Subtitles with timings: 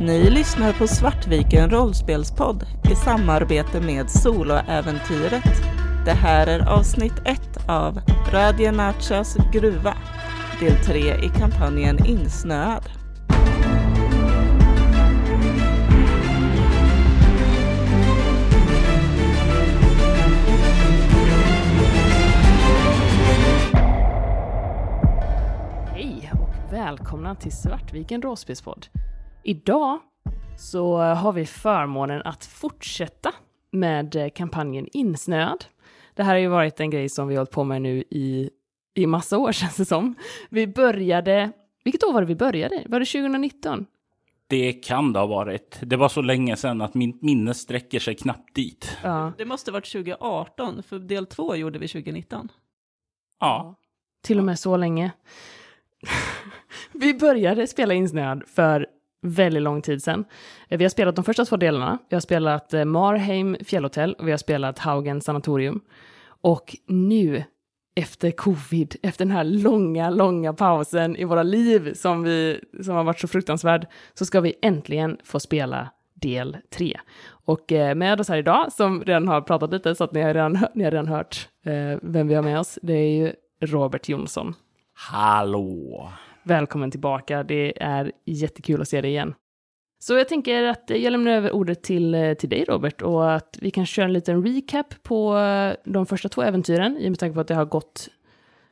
[0.00, 5.62] Ni lyssnar på Svartviken rollspelspodd i samarbete med Soloäventyret.
[6.04, 8.00] Det här är avsnitt ett av
[8.32, 9.94] Radio Nachas gruva,
[10.60, 12.82] del tre i kampanjen Insnöad.
[25.92, 28.86] Hej och välkomna till Svartviken rollspelspodd.
[29.46, 29.98] Idag
[30.58, 33.32] så har vi förmånen att fortsätta
[33.70, 35.64] med eh, kampanjen Insnöad.
[36.14, 38.50] Det här har ju varit en grej som vi har hållit på med nu i,
[38.94, 40.14] i massa år känns det som.
[40.50, 41.52] Vi började,
[41.84, 42.82] vilket år var det vi började?
[42.86, 43.86] Var det 2019?
[44.46, 45.78] Det kan det ha varit.
[45.82, 48.96] Det var så länge sedan att min minne sträcker sig knappt dit.
[49.02, 49.32] Ja.
[49.38, 52.48] Det måste varit 2018, för del två gjorde vi 2019.
[53.40, 53.74] Ja,
[54.22, 55.12] Till och med så länge.
[56.92, 58.86] vi började spela Insnöad för
[59.24, 60.24] väldigt lång tid sedan.
[60.68, 61.98] Eh, vi har spelat de första två delarna.
[62.08, 65.80] Vi har spelat eh, Marheim fjällhotell och vi har spelat Haugen sanatorium.
[66.26, 67.44] Och nu,
[67.94, 73.04] efter covid, efter den här långa, långa pausen i våra liv som, vi, som har
[73.04, 77.00] varit så fruktansvärd, så ska vi äntligen få spela del tre.
[77.26, 80.34] Och eh, med oss här idag, som redan har pratat lite, så att ni har
[80.34, 81.48] redan, ni har redan hört
[82.02, 84.54] vem vi har med oss, det är ju Robert Jonsson.
[84.94, 86.12] hallå.
[86.46, 89.34] Välkommen tillbaka, det är jättekul att se dig igen.
[89.98, 93.58] Så jag tänker att jag lämnar över ordet till, eh, till dig Robert och att
[93.60, 97.18] vi kan köra en liten recap på eh, de första två äventyren i och med
[97.18, 98.08] tanke på att det har gått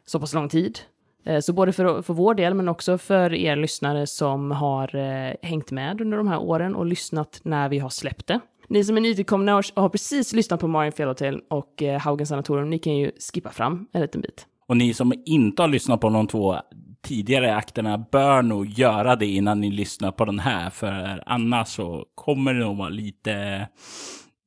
[0.07, 0.79] så pass lång tid.
[1.25, 5.35] Eh, så både för, för vår del men också för er lyssnare som har eh,
[5.43, 8.41] hängt med under de här åren och lyssnat när vi har släppt det.
[8.69, 12.71] Ni som är nytillkomna och har precis lyssnat på Marion Fjell och eh, Haugen Sanatorium,
[12.71, 14.47] ni kan ju skippa fram en liten bit.
[14.67, 16.57] Och ni som inte har lyssnat på de två
[17.03, 20.71] tidigare akterna bör nog göra det innan ni lyssnar på den här.
[20.71, 23.69] För annars så kommer det nog vara lite,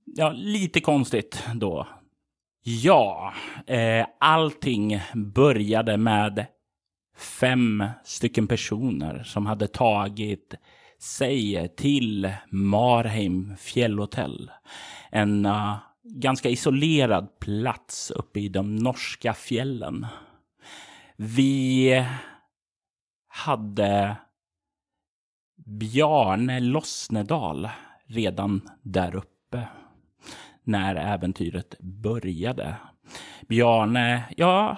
[0.05, 1.87] ja, lite konstigt då.
[2.63, 3.33] Ja,
[3.67, 6.45] eh, allting började med
[7.17, 10.53] fem stycken personer som hade tagit
[10.99, 14.51] sig till Marheim fjällhotell.
[15.11, 20.05] En uh, ganska isolerad plats uppe i de norska fjällen.
[21.17, 22.05] Vi
[23.35, 24.15] hade
[25.65, 27.69] Bjarne Lossnedal
[28.05, 29.67] redan där uppe
[30.63, 32.75] när äventyret började.
[33.47, 34.77] Bjarne, ja,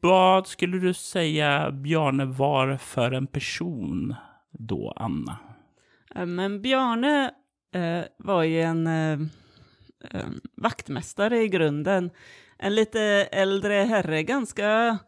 [0.00, 4.14] vad skulle du säga Bjarne var för en person
[4.50, 5.38] då, Anna?
[6.14, 7.30] Eh, men Bjarne
[7.74, 9.20] eh, var ju en eh,
[10.10, 10.26] eh,
[10.56, 12.10] vaktmästare i grunden.
[12.58, 13.00] En lite
[13.32, 14.98] äldre herre, ganska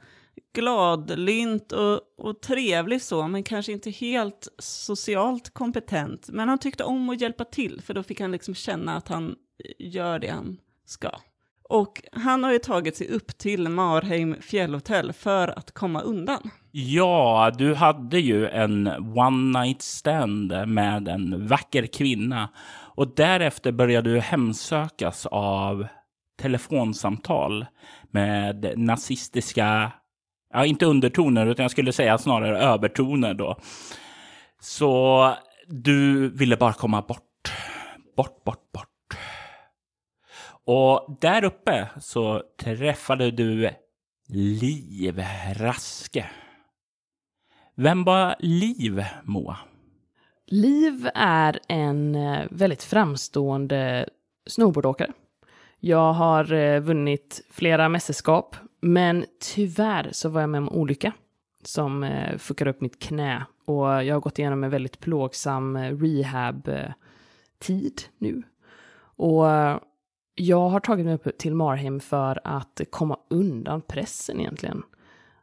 [0.54, 6.28] gladlynt och, och trevlig så, men kanske inte helt socialt kompetent.
[6.32, 9.34] Men han tyckte om att hjälpa till, för då fick han liksom känna att han
[9.78, 11.10] gör det han ska.
[11.68, 16.50] Och han har ju tagit sig upp till Marheim fjällhotell för att komma undan.
[16.70, 18.86] Ja, du hade ju en
[19.16, 22.48] one night stand med en vacker kvinna
[22.94, 25.86] och därefter började du hemsökas av
[26.40, 27.66] telefonsamtal
[28.10, 29.92] med nazistiska,
[30.52, 33.56] ja inte undertoner utan jag skulle säga snarare övertoner då.
[34.60, 35.34] Så
[35.66, 37.52] du ville bara komma bort,
[38.16, 39.18] bort, bort, bort.
[40.64, 43.70] Och där uppe så träffade du
[44.28, 45.24] Liv
[45.56, 46.26] Raske.
[47.74, 49.56] Vem var Liv, Moa?
[50.46, 54.08] Liv är en eh, väldigt framstående
[54.46, 55.12] snowboardåkare.
[55.80, 59.24] Jag har eh, vunnit flera mästerskap, men
[59.54, 61.12] tyvärr så var jag med om en olycka
[61.62, 65.96] som eh, fuckade upp mitt knä och jag har gått igenom en väldigt plågsam eh,
[65.96, 66.82] rehab-tid
[68.04, 68.42] eh, nu.
[69.00, 69.78] Och eh,
[70.34, 74.82] jag har tagit mig upp till Marhem för att komma undan pressen egentligen.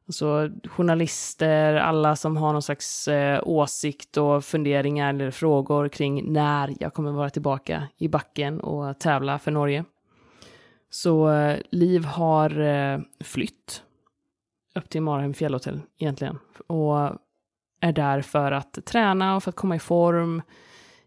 [0.08, 6.76] Alltså journalister, alla som har någon slags eh, åsikt och funderingar eller frågor kring när
[6.80, 9.86] jag kommer vara tillbaka i backen och tävla för Norge.
[10.96, 11.30] Så
[11.70, 13.84] Liv har eh, flytt
[14.76, 16.98] upp till Marheim fjällhotell egentligen och
[17.80, 20.42] är där för att träna och för att komma i form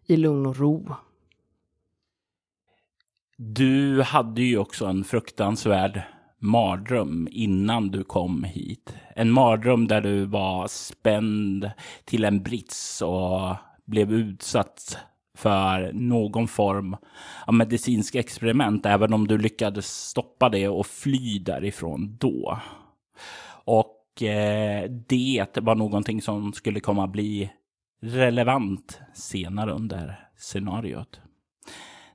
[0.06, 0.94] i lugn och ro.
[3.36, 6.02] Du hade ju också en fruktansvärd
[6.38, 8.94] mardröm innan du kom hit.
[9.16, 11.70] En mardröm där du var spänd
[12.04, 14.98] till en brits och blev utsatt
[15.38, 16.96] för någon form
[17.46, 22.58] av medicinsk experiment, även om du lyckades stoppa det och fly därifrån då.
[23.64, 27.50] Och eh, det var någonting som skulle komma bli
[28.02, 31.20] relevant senare under scenariot.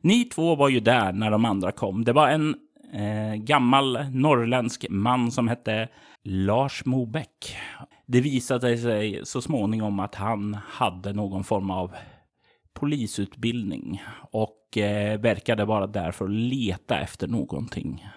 [0.01, 2.03] Ni två var ju där när de andra kom.
[2.03, 2.55] Det var en
[2.93, 5.87] eh, gammal norrländsk man som hette
[6.23, 7.57] Lars Mobeck.
[8.05, 11.91] Det visade sig så småningom att han hade någon form av
[12.73, 18.07] polisutbildning och eh, verkade vara där för att leta efter någonting.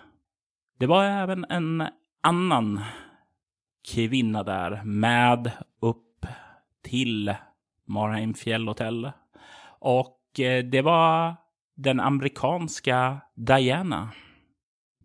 [0.78, 1.86] Det var även en
[2.22, 2.80] annan
[3.88, 5.50] kvinna där med
[5.80, 6.26] upp
[6.82, 7.34] till
[7.86, 9.10] Marheim fjällhotell.
[9.78, 11.36] Och eh, det var
[11.76, 14.08] den amerikanska Diana.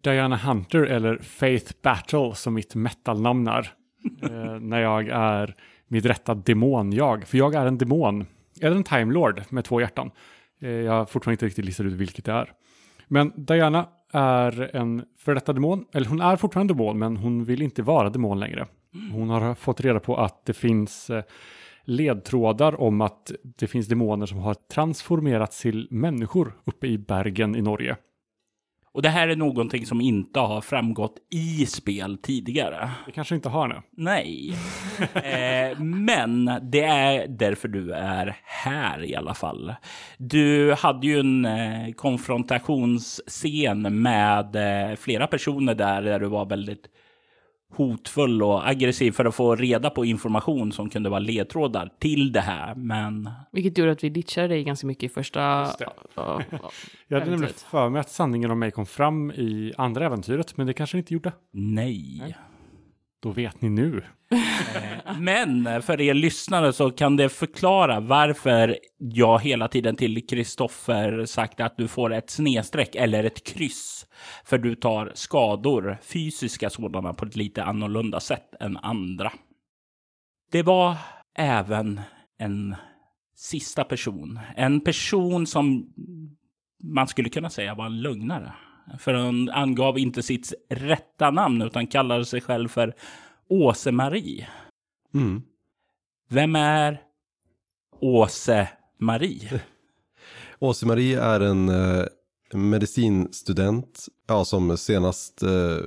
[0.02, 3.74] Diana Hunter eller Faith Battle som mitt metalnamn är.
[4.22, 5.56] eh, när jag är
[5.88, 7.28] mitt rätta demon-jag.
[7.28, 8.26] För jag är en demon.
[8.62, 10.12] Eller en Time Lord med två hjärtan.
[10.62, 12.52] Eh, jag har fortfarande inte riktigt listat ut vilket det är.
[13.08, 15.86] Men Diana är en före detta demon.
[15.94, 18.68] Eller hon är fortfarande demon men hon vill inte vara demon längre.
[19.12, 21.24] Hon har fått reda på att det finns eh,
[21.84, 27.62] ledtrådar om att det finns demoner som har transformerats till människor uppe i bergen i
[27.62, 27.98] Norge.
[28.94, 32.90] Och det här är någonting som inte har framgått i spel tidigare.
[33.06, 33.82] Det kanske inte har det.
[33.92, 34.56] Nej.
[35.14, 39.74] eh, men det är därför du är här i alla fall.
[40.18, 46.88] Du hade ju en eh, konfrontationsscen med eh, flera personer där, där du var väldigt
[47.72, 52.42] hotfull och aggressiv för att få reda på information som kunde vara ledtrådar till det
[52.42, 52.76] här.
[52.76, 55.40] Men Vilket gjorde att vi ditchade dig ganska mycket i första...
[57.08, 60.68] Jag hade nämligen för mig att sanningen om mig kom fram i andra äventyret, men
[60.68, 61.32] det kanske inte gjorde.
[62.20, 62.38] nej.
[63.22, 64.02] Då vet ni nu.
[64.32, 70.28] Eh, men eh, för er lyssnare så kan det förklara varför jag hela tiden till
[70.28, 74.08] Kristoffer sagt att du får ett snedstreck eller ett kryss.
[74.46, 79.32] För du tar skador, fysiska sådana, på ett lite annorlunda sätt än andra.
[80.52, 80.96] Det var
[81.36, 82.02] även
[82.40, 82.76] en
[83.36, 84.40] sista person.
[84.56, 85.94] En person som
[86.84, 88.54] man skulle kunna säga var en lögnare.
[89.00, 92.96] För han angav inte sitt rätta namn utan kallade sig själv för
[93.48, 94.48] Åse-Marie.
[95.14, 95.42] Mm.
[96.30, 97.02] Vem är
[98.00, 99.62] Åse-Marie?
[100.60, 102.06] Åse-Marie är en eh,
[102.54, 105.78] medicinstudent ja, som senast eh,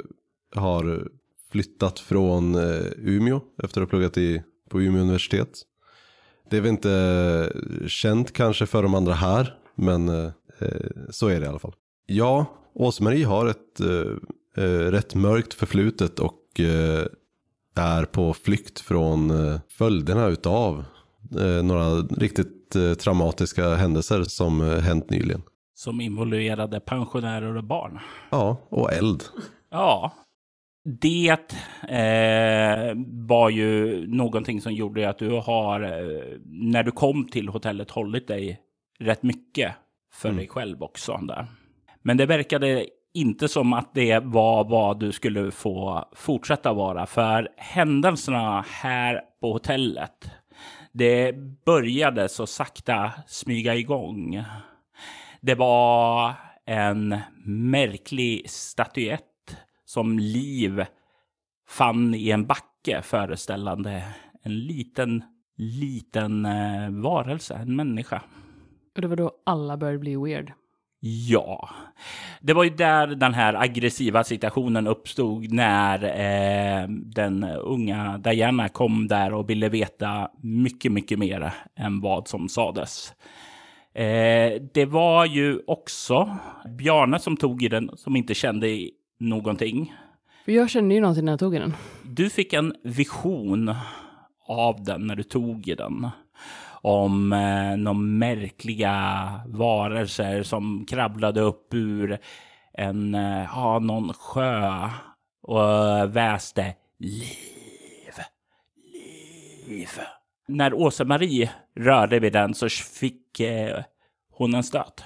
[0.55, 1.09] har
[1.51, 5.63] flyttat från eh, Umeå efter att ha pluggat i, på Umeå universitet.
[6.51, 6.93] Det är väl inte
[7.81, 10.31] eh, känt kanske för de andra här, men eh,
[11.11, 11.75] så är det i alla fall.
[12.07, 17.07] Ja, Åse-Marie har ett eh, eh, rätt mörkt förflutet och eh,
[17.77, 20.85] är på flykt från eh, följderna utav
[21.39, 25.43] eh, några riktigt eh, traumatiska händelser som hänt nyligen.
[25.75, 27.99] Som involverade pensionärer och barn.
[28.31, 29.23] Ja, och eld.
[29.71, 30.13] Ja.
[31.01, 31.55] Det
[33.07, 35.81] var ju någonting som gjorde att du har,
[36.73, 38.61] när du kom till hotellet, hållit dig
[38.99, 39.73] rätt mycket
[40.13, 41.21] för dig själv också.
[41.23, 41.47] Där.
[42.07, 47.07] Men det verkade inte som att det var vad du skulle få fortsätta vara.
[47.07, 50.31] För händelserna här på hotellet,
[50.93, 51.33] det
[51.65, 54.45] började så sakta smyga igång.
[55.41, 56.33] Det var
[56.67, 60.85] en märklig statyett som Liv
[61.69, 64.03] fann i en backe föreställande
[64.43, 65.25] en liten,
[65.57, 68.23] liten eh, varelse, en människa.
[68.97, 70.53] Och det var då alla började bli weird.
[71.07, 71.71] Ja,
[72.41, 79.09] det var ju där den här aggressiva situationen uppstod när eh, den unga Diana kom
[79.09, 83.13] där och ville veta mycket, mycket mer än vad som sades.
[83.95, 86.37] Eh, det var ju också
[86.79, 88.89] Bjarne som tog i den som inte kände
[89.21, 89.95] någonting.
[90.45, 91.75] För jag kände ju någonting när jag tog i den.
[92.03, 93.75] Du fick en vision
[94.47, 96.09] av den när du tog i den.
[96.85, 102.19] Om eh, några märkliga varelser som krabblade upp ur
[102.73, 104.89] en, eh, ja, någon sjö
[105.43, 108.15] och eh, väste liv,
[109.67, 109.89] liv.
[110.49, 113.85] När Åsa-Marie rörde vid den så fick eh,
[114.31, 115.05] hon en stöt.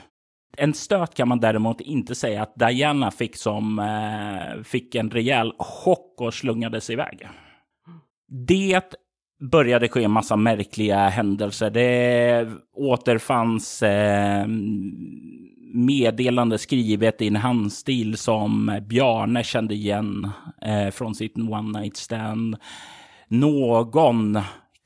[0.56, 5.52] En stöt kan man däremot inte säga att Diana fick som eh, fick en rejäl
[5.58, 7.28] chock och slungades iväg.
[8.28, 8.94] Det
[9.40, 11.70] började ske en massa märkliga händelser.
[11.70, 14.46] Det återfanns eh,
[15.74, 20.30] meddelande skrivet i en handstil som Bjarne kände igen
[20.62, 22.56] eh, från sitt one night stand.
[23.28, 24.38] Någon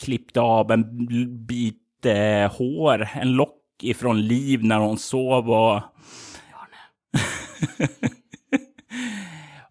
[0.03, 1.07] klippte av en
[1.47, 5.81] bit eh, hår, en lock ifrån Liv när hon sov och...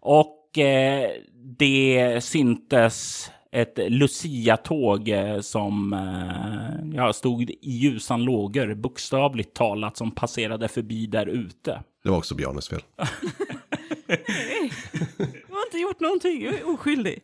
[0.00, 1.10] och eh,
[1.58, 10.10] det syntes ett Lucia-tåg eh, som eh, ja, stod i ljusan lågor, bokstavligt talat, som
[10.10, 11.82] passerade förbi där ute.
[12.02, 12.82] Det var också Bjarnes fel.
[15.48, 17.22] Jag har inte gjort någonting, jag är oskyldig.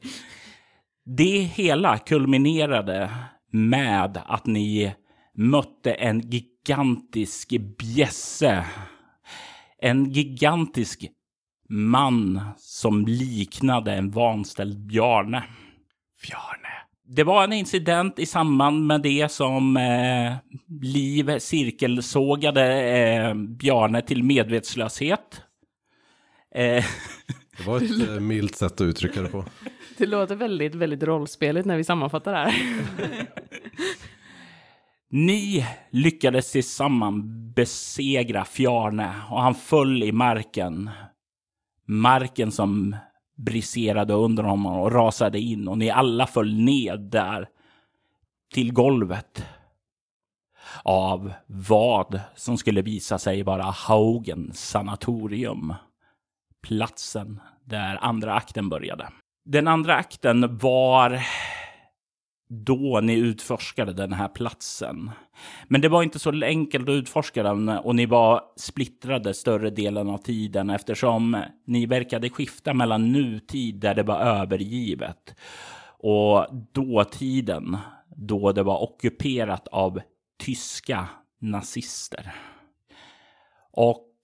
[1.04, 3.10] Det hela kulminerade
[3.50, 4.94] med att ni
[5.34, 8.66] mötte en gigantisk bjässe.
[9.82, 11.04] En gigantisk
[11.68, 15.44] man som liknade en vanställd bjarne.
[16.22, 16.68] Bjarne.
[17.10, 20.32] Det var en incident i samband med det som eh,
[20.80, 25.42] Liv cirkelsågade eh, Bjarne till medvetslöshet.
[26.54, 26.84] Eh,
[27.58, 29.44] Det var ett eh, milt sätt att uttrycka det på.
[29.98, 32.54] Det låter väldigt, väldigt rollspeligt när vi sammanfattar det här.
[35.10, 40.90] Ni lyckades tillsammans besegra Fjarne och han föll i marken.
[41.86, 42.96] Marken som
[43.38, 47.48] briserade under honom och rasade in och ni alla föll ned där
[48.54, 49.46] till golvet
[50.82, 55.74] av vad som skulle visa sig vara Haugen sanatorium.
[56.62, 59.08] Platsen där andra akten började.
[59.44, 61.22] Den andra akten var
[62.48, 65.10] då ni utforskade den här platsen.
[65.68, 70.08] Men det var inte så enkelt att utforska den och ni var splittrade större delen
[70.08, 75.34] av tiden eftersom ni verkade skifta mellan nutid där det var övergivet
[75.98, 77.76] och dåtiden
[78.16, 80.00] då det var ockuperat av
[80.38, 81.08] tyska
[81.40, 82.34] nazister.
[83.72, 84.14] Och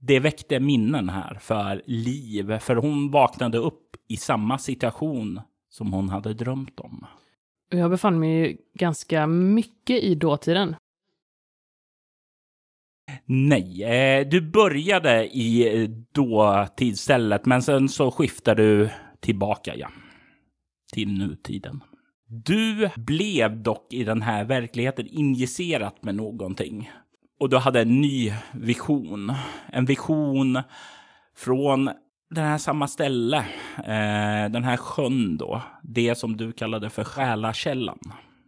[0.00, 6.08] det väckte minnen här för Liv, för hon vaknade upp i samma situation som hon
[6.08, 7.06] hade drömt om.
[7.74, 10.76] Jag befann mig ju ganska mycket i dåtiden.
[13.24, 19.88] Nej, eh, du började i dåtidsstället, men sen så skiftade du tillbaka, ja.
[20.92, 21.80] Till nutiden.
[22.26, 26.90] Du blev dock i den här verkligheten injicerat med någonting.
[27.40, 29.32] Och du hade en ny vision.
[29.72, 30.62] En vision
[31.36, 31.90] från
[32.34, 33.38] den här samma ställe,
[33.76, 37.98] eh, den här sjön då, det som du kallade för själakällan.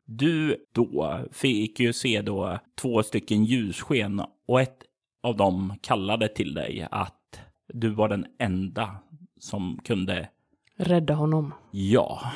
[0.06, 4.78] Du då fick ju se då två stycken ljussken och ett
[5.22, 7.40] av dem kallade till dig att
[7.74, 8.96] du var den enda
[9.40, 10.28] som kunde,
[10.76, 11.54] Rädda honom.
[11.70, 12.32] ja.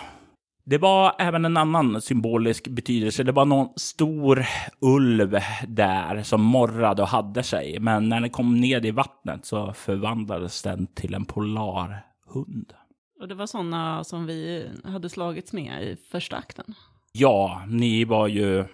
[0.70, 3.22] Det var även en annan symbolisk betydelse.
[3.22, 4.46] Det var någon stor
[4.80, 7.80] ulv där som morrade och hade sig.
[7.80, 12.72] Men när den kom ned i vattnet så förvandlades den till en polarhund.
[13.20, 16.74] Och det var sådana som vi hade slagits med i första akten.
[17.12, 18.64] Ja, ni var ju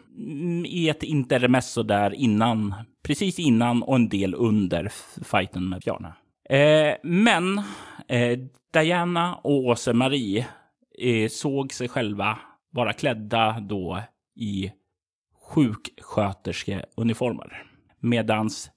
[0.66, 4.92] i ett intermezzo där innan, precis innan och en del under
[5.24, 6.12] fighten med Bjarne.
[6.50, 7.58] Eh, men
[8.08, 8.38] eh,
[8.72, 10.46] Diana och Åse-Marie
[10.98, 12.38] eh, såg sig själva
[12.70, 14.00] vara klädda då
[14.36, 14.72] i
[15.42, 17.62] sjuksköterskeuniformer.
[18.00, 18.70] Medans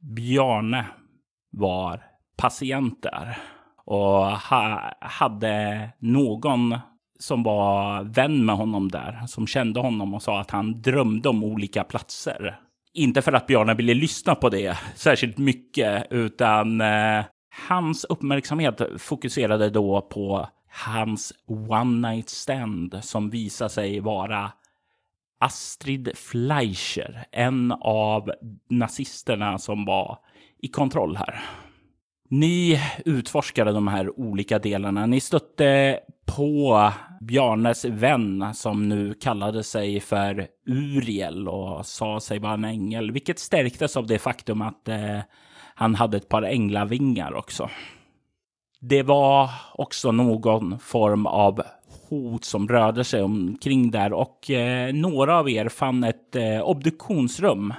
[0.00, 0.86] Bjarne
[1.50, 2.02] var
[2.36, 3.38] patient där
[3.84, 6.78] och ha, hade någon
[7.18, 11.44] som var vän med honom där, som kände honom och sa att han drömde om
[11.44, 12.60] olika platser.
[12.94, 17.24] Inte för att Bjarne ville lyssna på det särskilt mycket, utan eh,
[17.68, 24.52] hans uppmärksamhet fokuserade då på hans one night stand som visar sig vara
[25.40, 28.32] Astrid Fleischer, en av
[28.70, 30.18] nazisterna som var
[30.58, 31.40] i kontroll här.
[32.28, 35.06] Ni utforskade de här olika delarna.
[35.06, 36.00] Ni stötte
[36.36, 43.10] på Bjarnes vän som nu kallade sig för Uriel och sa sig vara en ängel,
[43.10, 45.18] vilket stärktes av det faktum att eh,
[45.74, 47.70] han hade ett par änglavingar också.
[48.80, 51.62] Det var också någon form av
[52.08, 57.74] hot som rörde sig omkring där och eh, några av er fann ett eh, obduktionsrum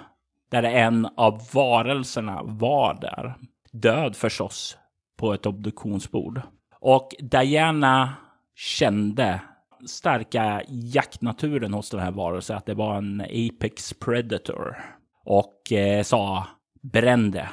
[0.51, 3.33] där en av varelserna var där.
[3.71, 4.77] Död förstås
[5.17, 6.41] på ett obduktionsbord.
[6.79, 8.13] Och Diana
[8.55, 9.41] kände
[9.87, 14.77] starka jaktnaturen hos den här varelsen, att det var en apex predator.
[15.25, 16.47] Och eh, sa
[16.81, 17.49] bränn det.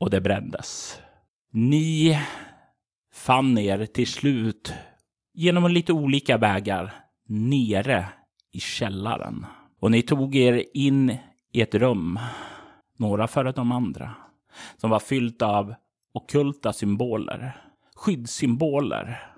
[0.00, 1.00] Och det brändes.
[1.52, 2.18] Ni
[3.18, 4.74] fann er till slut
[5.34, 6.94] genom lite olika vägar
[7.28, 8.06] nere
[8.52, 9.46] i källaren.
[9.80, 11.16] Och ni tog er in
[11.52, 12.18] i ett rum,
[12.98, 14.14] några före de andra,
[14.76, 15.74] som var fyllt av
[16.12, 17.56] okulta symboler,
[17.94, 19.32] skyddssymboler,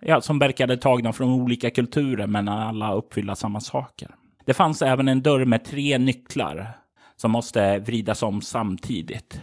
[0.00, 4.14] ja, som verkade tagna från olika kulturer men alla uppfylla samma saker.
[4.44, 6.70] Det fanns även en dörr med tre nycklar
[7.16, 9.40] som måste vridas om samtidigt.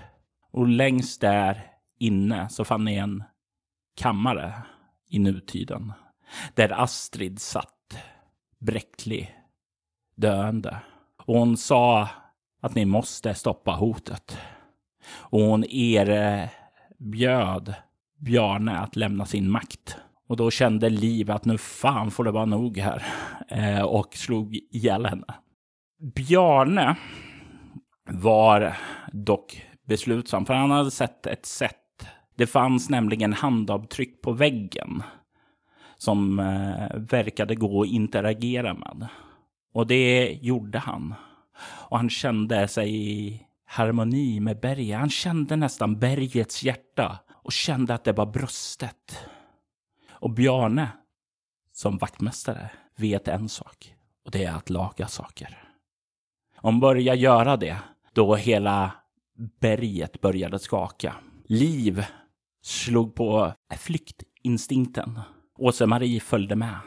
[0.51, 1.61] Och längst där
[1.99, 3.23] inne så fann ni en
[3.95, 4.53] kammare
[5.09, 5.93] i nutiden.
[6.53, 7.97] Där Astrid satt,
[8.59, 9.35] bräcklig,
[10.15, 10.77] döende.
[11.25, 12.09] Och hon sa
[12.61, 14.37] att ni måste stoppa hotet.
[15.11, 16.53] Och hon erbjöd
[18.17, 19.97] Bjarne att lämna sin makt.
[20.27, 23.05] Och då kände Liv att nu fan får det vara nog här.
[23.47, 25.25] Eh, och slog ihjäl henne.
[26.15, 26.95] Bjarne
[28.05, 28.77] var
[29.11, 31.82] dock beslutsam, för han hade sett ett sätt.
[32.35, 35.03] Det fanns nämligen handavtryck på väggen
[35.97, 39.07] som eh, verkade gå att interagera med.
[39.73, 41.15] Och det gjorde han.
[41.63, 44.99] Och han kände sig i harmoni med berget.
[44.99, 49.17] Han kände nästan bergets hjärta och kände att det var bröstet.
[50.09, 50.87] Och Bjarne,
[51.71, 53.95] som vaktmästare, vet en sak.
[54.25, 55.63] Och det är att laga saker.
[56.57, 57.77] Om börjar göra det,
[58.13, 58.91] då hela
[59.59, 61.15] berget började skaka.
[61.45, 62.05] Liv
[62.63, 65.19] slog på flyktinstinkten.
[65.57, 66.79] Åse-Marie följde med.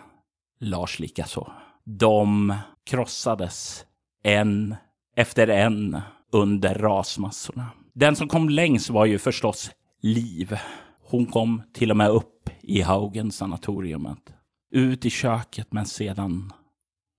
[0.60, 1.52] Lars likaså.
[1.84, 2.54] De
[2.86, 3.84] krossades
[4.22, 4.76] en
[5.16, 6.00] efter en
[6.32, 7.66] under rasmassorna.
[7.94, 10.58] Den som kom längst var ju förstås Liv.
[11.00, 14.32] Hon kom till och med upp i Haugen sanatoriumet.
[14.70, 16.52] Ut i köket, men sedan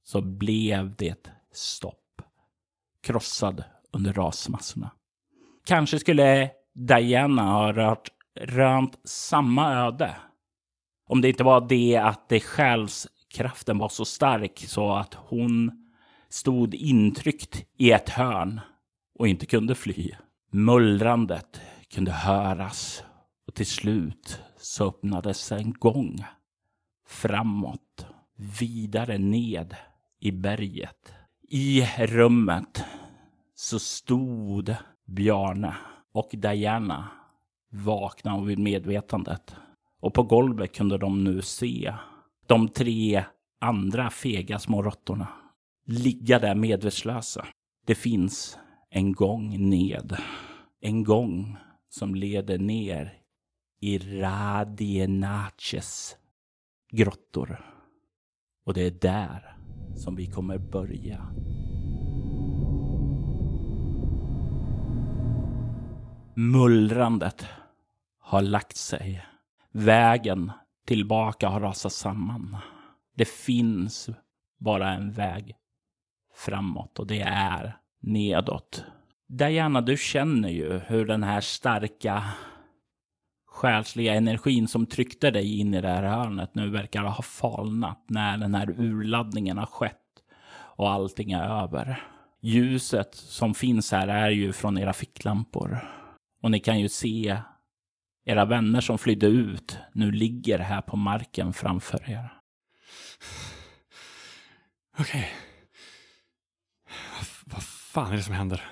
[0.04, 2.22] så blev det stopp.
[3.04, 4.92] Krossad under rasmassorna.
[5.66, 8.10] Kanske skulle Diana ha rört,
[8.42, 10.16] rönt samma öde.
[11.08, 15.72] Om det inte var det att det själskraften var så stark så att hon
[16.30, 18.60] stod intryckt i ett hörn
[19.20, 20.12] och inte kunde fly.
[20.52, 23.04] Mullrandet kunde höras
[23.48, 26.26] och till slut så öppnades en gång
[27.08, 28.08] framåt,
[28.60, 29.76] vidare ned
[30.20, 31.14] i berget.
[31.50, 32.84] I rummet
[33.56, 34.76] så stod
[35.06, 35.76] Bjarne
[36.14, 37.08] och Diana
[37.70, 39.56] vakna och vid medvetandet.
[40.00, 41.94] Och på golvet kunde de nu se
[42.48, 43.24] de tre
[43.60, 45.28] andra fega små råttorna
[45.88, 47.48] ligga där medvetslösa.
[47.86, 48.58] Det finns
[48.90, 50.18] en gång ned.
[50.82, 51.58] En gång
[51.90, 53.14] som leder ner
[53.82, 56.16] i Radienaches
[56.92, 57.66] grottor.
[58.66, 59.58] Och det är där
[59.96, 61.30] som vi kommer börja.
[66.40, 67.48] Mullrandet
[68.20, 69.26] har lagt sig.
[69.72, 70.52] Vägen
[70.88, 72.58] tillbaka har rasat samman.
[73.16, 74.10] Det finns
[74.60, 75.56] bara en väg
[76.36, 78.84] framåt och det är nedåt.
[79.28, 82.24] Diana, du känner ju hur den här starka
[83.48, 88.38] själsliga energin som tryckte dig in i det här hörnet nu verkar ha falnat när
[88.38, 90.24] den här urladdningen har skett
[90.54, 92.04] och allting är över.
[92.42, 95.98] Ljuset som finns här är ju från era ficklampor.
[96.48, 97.42] Och ni kan ju se
[98.26, 102.34] era vänner som flydde ut nu ligger här på marken framför er.
[105.00, 105.20] Okej.
[105.20, 105.30] Okay.
[107.46, 108.64] Vad, fan är det som händer?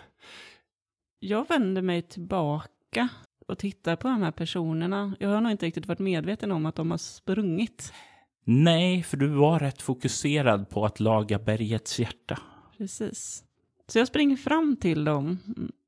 [1.20, 3.10] Jag vänder mig tillbaka
[3.48, 5.16] och tittar på de här personerna.
[5.20, 7.94] Jag har nog inte riktigt varit medveten om att de har sprungit.
[8.44, 12.40] Nej, för du var rätt fokuserad på att laga bergets hjärta.
[12.78, 13.44] Precis.
[13.88, 15.40] Så jag springer fram till dem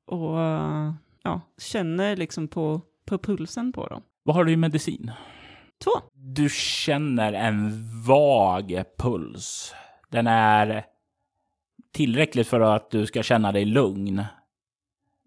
[0.06, 0.38] och
[1.28, 4.02] ja, känner liksom på, på pulsen på dem.
[4.24, 5.12] Vad har du i medicin?
[5.84, 5.92] Två.
[6.13, 7.72] Du känner en
[8.08, 9.74] vag puls.
[10.10, 10.86] Den är
[11.92, 14.24] tillräckligt för att du ska känna dig lugn.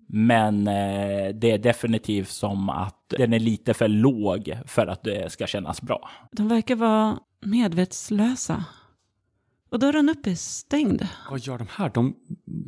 [0.08, 5.32] Men eh, det är definitivt som att den är lite för låg för att det
[5.32, 6.10] ska kännas bra.
[6.32, 8.64] De verkar vara medvetslösa.
[9.70, 11.08] Och dörren upp är stängd.
[11.30, 11.90] Vad gör de här?
[11.94, 12.16] De,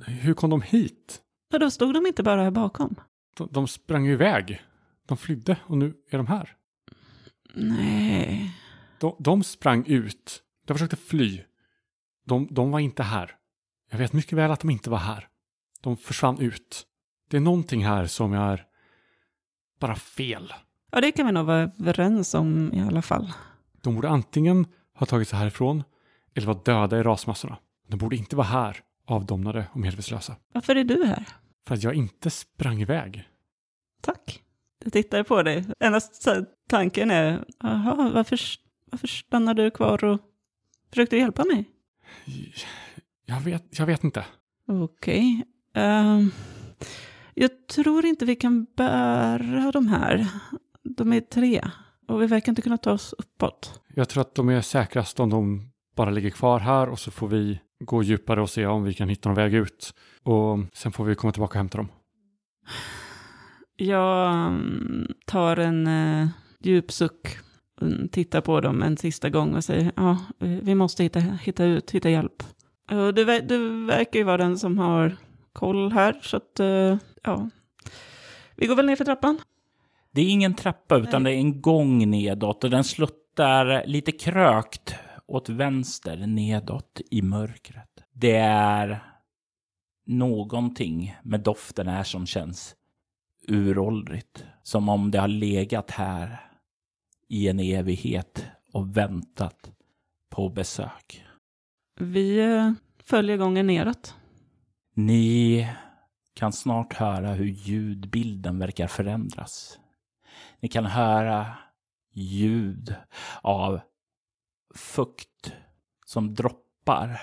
[0.07, 1.21] hur kom de hit?
[1.53, 2.95] Ja, då stod de inte bara här bakom.
[3.37, 4.63] De, de sprang ju iväg.
[5.07, 6.57] De flydde och nu är de här.
[7.55, 8.57] Nej.
[8.99, 10.43] De, de sprang ut.
[10.67, 11.43] De försökte fly.
[12.25, 13.37] De, de var inte här.
[13.91, 15.29] Jag vet mycket väl att de inte var här.
[15.81, 16.87] De försvann ut.
[17.31, 18.67] Det är någonting här som är
[19.81, 20.53] bara fel.
[20.91, 23.33] Ja, det kan vi nog vara överens om i alla fall.
[23.81, 25.85] De borde antingen ha tagit sig härifrån
[26.35, 27.59] eller vara döda i rasmassorna.
[27.89, 30.37] De borde inte vara här, avdomnade och medvetslösa.
[30.53, 31.27] Varför är du här?
[31.67, 33.29] För att jag inte sprang iväg.
[34.01, 34.43] Tack.
[34.85, 35.65] Jag tittar på dig.
[35.81, 36.01] Enda
[36.69, 38.41] tanken är, jaha, varför,
[38.91, 40.21] varför stannade du kvar och
[40.91, 41.65] försökte hjälpa mig?
[43.27, 44.25] Jag vet, jag vet inte.
[44.69, 45.43] Okej.
[45.71, 45.85] Okay.
[45.85, 46.31] Um, ehm,
[47.35, 50.29] jag tror inte vi kan bära de här.
[50.83, 51.65] De är tre
[52.09, 53.81] och vi verkar inte kunna ta oss uppåt.
[53.95, 57.29] Jag tror att de är säkrast om de bara ligger kvar här och så får
[57.29, 59.95] vi gå djupare och se om vi kan hitta någon väg ut.
[60.23, 61.89] Och sen får vi komma tillbaka och hämta dem.
[63.77, 66.29] Jag mm, tar en uh,
[66.61, 67.39] djup suck
[68.13, 72.11] tittar på dem en sista gång och säger ja, vi måste hitta, hitta ut, hitta
[72.11, 72.43] hjälp.
[72.89, 75.17] Du, du verkar ju vara den som har
[75.53, 77.51] koll här, så att eh, ja.
[78.57, 79.39] Vi går väl ner för trappan?
[80.13, 84.95] Det är ingen trappa utan det är en gång nedåt och den sluttar lite krökt
[85.27, 87.89] åt vänster nedåt i mörkret.
[88.13, 89.03] Det är
[90.05, 92.77] någonting med doften här som känns
[93.49, 94.45] uråldrigt.
[94.63, 96.51] Som om det har legat här
[97.29, 99.73] i en evighet och väntat
[100.29, 101.25] på besök.
[102.01, 102.73] Vi eh,
[103.05, 104.15] följer gången neråt.
[104.95, 105.69] Ni
[106.35, 109.79] kan snart höra hur ljudbilden verkar förändras.
[110.61, 111.47] Ni kan höra
[112.13, 112.95] ljud
[113.43, 113.81] av
[114.75, 115.53] fukt
[116.07, 117.21] som droppar.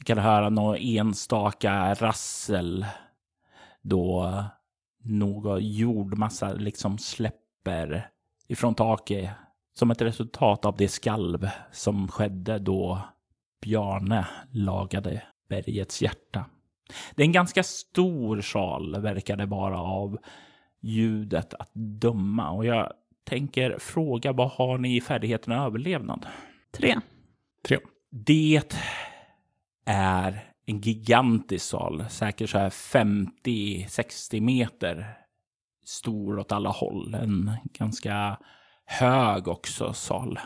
[0.00, 2.86] Ni kan höra någon enstaka rassel
[3.82, 4.34] då
[5.04, 8.08] någon jordmassa liksom släpper
[8.48, 9.30] ifrån taket
[9.74, 12.98] som ett resultat av det skalv som skedde då
[13.62, 16.44] Bjarne lagade bergets hjärta.
[17.14, 20.18] Det är en ganska stor sal, verkar det vara av
[20.80, 22.50] ljudet att döma.
[22.50, 22.92] Och jag
[23.24, 26.26] tänker fråga, vad har ni i färdigheten överlevnad?
[26.72, 26.96] Tre.
[27.68, 27.78] Tre.
[28.10, 28.76] Det
[29.86, 35.16] är en gigantisk sal, säkert så här 50-60 meter
[35.84, 37.14] stor åt alla håll.
[37.14, 38.38] En ganska
[38.84, 40.38] hög också sal.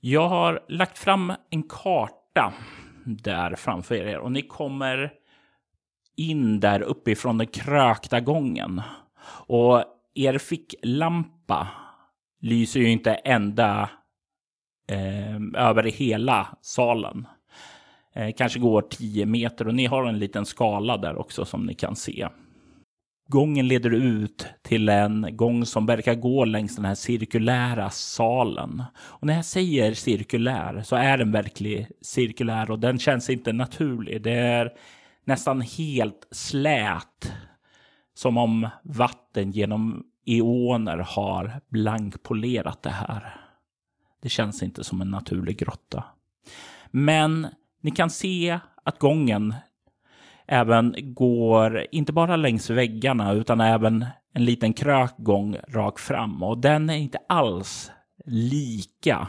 [0.00, 2.52] Jag har lagt fram en karta
[3.04, 5.12] där framför er och ni kommer
[6.16, 8.82] in där uppifrån den krökta gången.
[9.46, 11.68] Och er ficklampa
[12.40, 13.90] lyser ju inte ända
[14.88, 17.26] eh, över hela salen.
[18.12, 21.74] Eh, kanske går 10 meter och ni har en liten skala där också som ni
[21.74, 22.28] kan se.
[23.28, 28.82] Gången leder ut till en gång som verkar gå längs den här cirkulära salen.
[28.96, 34.22] Och när jag säger cirkulär så är den verkligen cirkulär och den känns inte naturlig.
[34.22, 34.72] Det är
[35.24, 37.32] nästan helt slät.
[38.14, 43.40] Som om vatten genom eoner har blankpolerat det här.
[44.22, 46.04] Det känns inte som en naturlig grotta.
[46.90, 47.46] Men
[47.82, 49.54] ni kan se att gången
[50.46, 56.42] även går, inte bara längs väggarna, utan även en liten krökgång rakt fram.
[56.42, 57.90] Och den är inte alls
[58.24, 59.28] lika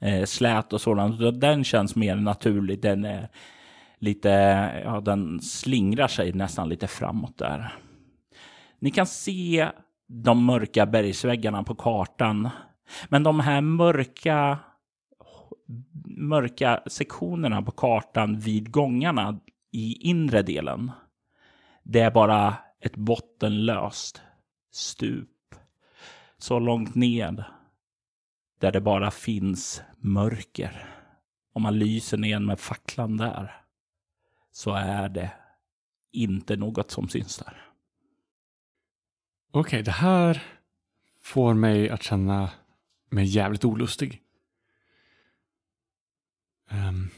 [0.00, 1.40] eh, slät och sådant.
[1.40, 2.82] Den känns mer naturlig.
[2.82, 3.28] Den är
[3.98, 4.30] lite,
[4.84, 7.72] ja, den slingrar sig nästan lite framåt där.
[8.78, 9.68] Ni kan se
[10.06, 12.48] de mörka bergsväggarna på kartan.
[13.08, 14.58] Men de här mörka
[16.16, 19.40] mörka sektionerna på kartan vid gångarna
[19.72, 20.90] i inre delen.
[21.82, 24.22] Det är bara ett bottenlöst
[24.72, 25.28] stup.
[26.38, 27.44] Så långt ned
[28.60, 30.86] där det bara finns mörker.
[31.52, 33.60] Om man lyser ner med facklan där
[34.52, 35.32] så är det
[36.12, 37.70] inte något som syns där.
[39.52, 40.42] Okej, det här
[41.20, 42.50] får mig att känna
[43.10, 44.22] mig jävligt olustig.
[46.72, 47.10] Um,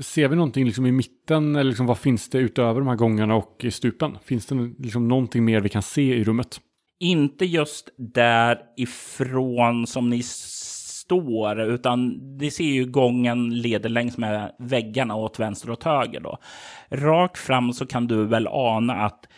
[0.00, 3.34] ser vi någonting liksom i mitten eller liksom vad finns det utöver de här gångarna
[3.34, 4.18] och i stupen?
[4.24, 6.60] Finns det liksom någonting mer vi kan se i rummet?
[7.00, 15.14] Inte just därifrån som ni står, utan det ser ju gången leder längs med väggarna
[15.14, 16.38] åt vänster och höger då.
[16.90, 19.28] Rakt fram så kan du väl ana att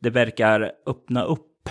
[0.00, 1.68] det verkar öppna upp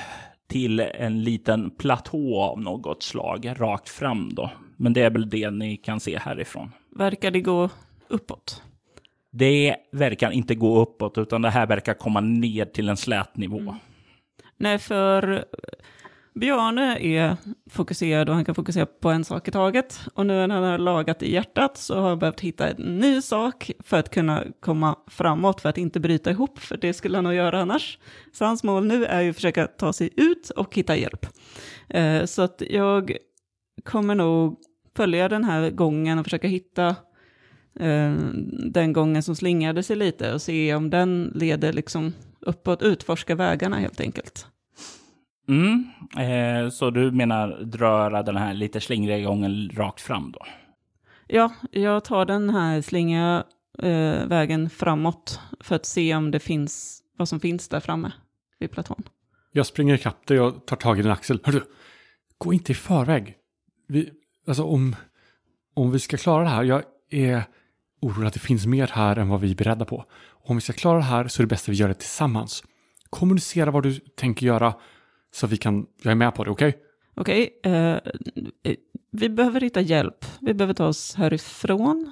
[0.48, 4.52] till en liten platå av något slag rakt fram då.
[4.78, 6.72] Men det är väl det ni kan se härifrån.
[6.96, 7.70] Verkar det gå
[8.08, 8.64] uppåt?
[9.32, 13.76] Det verkar inte gå uppåt, utan det här verkar komma ner till en slät nivå.
[14.58, 15.46] Nej, för
[16.40, 17.38] Bjarne är
[17.70, 20.00] fokuserad och han kan fokusera på en sak i taget.
[20.14, 23.22] Och nu när han har lagat i hjärtat så har han behövt hitta en ny
[23.22, 27.24] sak för att kunna komma framåt, för att inte bryta ihop, för det skulle han
[27.24, 28.00] nog göra annars.
[28.32, 31.26] Så hans mål nu är ju att försöka ta sig ut och hitta hjälp.
[31.90, 33.18] Eh, så att jag
[33.84, 34.58] kommer nog
[34.98, 36.88] följa den här gången och försöka hitta
[37.80, 38.14] eh,
[38.72, 43.80] den gången som slingrade sig lite och se om den leder liksom uppåt, utforska vägarna
[43.80, 44.48] helt enkelt.
[45.50, 45.84] Mm.
[46.18, 50.40] Eh, så du menar röra den här lite slingriga gången rakt fram då?
[51.28, 53.44] Ja, jag tar den här slinga
[53.80, 58.12] eh, vägen framåt för att se om det finns vad som finns där framme
[58.60, 59.04] vid platån.
[59.52, 61.40] Jag springer ikapp dig och tar tag i din axel.
[61.44, 61.62] Hörru,
[62.38, 63.36] gå inte i förväg.
[63.88, 64.12] Vi,
[64.48, 64.96] alltså om,
[65.74, 67.44] om vi ska klara det här, jag är
[68.02, 70.06] orolig att det finns mer här än vad vi är beredda på.
[70.30, 72.64] Om vi ska klara det här så är det bäst att vi gör det tillsammans.
[73.10, 74.74] Kommunicera vad du tänker göra
[75.32, 76.78] Så vi kan, jag är med på det, okej?
[77.16, 77.98] Okej, eh,
[79.12, 80.26] vi behöver hitta hjälp.
[80.40, 82.12] Vi behöver ta oss härifrån.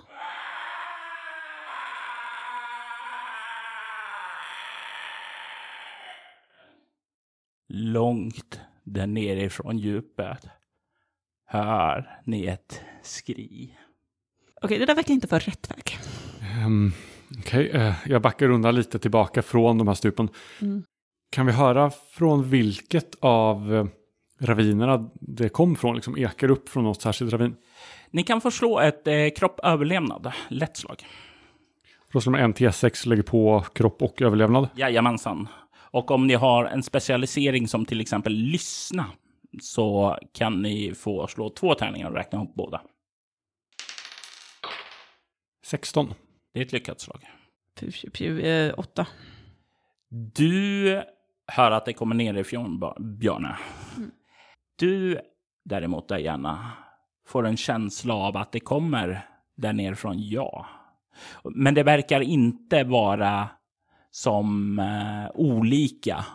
[7.67, 10.47] Långt där nere ifrån djupet
[11.45, 13.77] hör ni ett skri.
[14.61, 15.97] Okej, det där verkar inte vara rätt väg.
[16.41, 16.91] Ehm,
[17.39, 20.29] Okej, eh, jag backar undan lite tillbaka från de här stupen.
[20.61, 20.83] Mm.
[21.31, 23.85] Kan vi höra från vilket av eh,
[24.39, 25.95] ravinerna det kom från?
[25.95, 27.55] Liksom ekar upp från något särskilt ravin?
[28.11, 31.05] Ni kan få slå ett eh, kropp överlevnad, lätt slag.
[32.11, 34.69] Då slår man en T6 lägger på kropp och överlevnad.
[34.75, 35.47] Jajamensan.
[35.77, 39.05] Och om ni har en specialisering som till exempel lyssna
[39.61, 42.81] så kan ni få slå två tärningar och räkna ihop båda.
[45.65, 46.13] 16.
[46.53, 47.29] Det är ett lyckat slag.
[47.79, 49.07] Pju, pju, pju, eh, åtta.
[50.09, 51.01] Du
[51.47, 53.57] hör att det kommer nerifrån, Ba- Björne.
[54.79, 55.19] Du
[55.65, 56.71] däremot, Diana,
[57.27, 60.65] får en känsla av att det kommer där nerifrån, ja.
[61.43, 63.49] Men det verkar inte vara
[64.11, 66.25] som eh, olika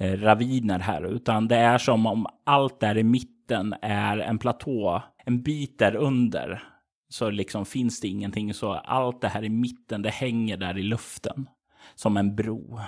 [0.00, 5.42] raviner här, utan det är som om allt där i mitten är en platå, en
[5.42, 6.62] bit där under.
[7.08, 10.82] Så liksom finns det ingenting, så allt det här i mitten, det hänger där i
[10.82, 11.48] luften.
[11.94, 12.80] Som en bro.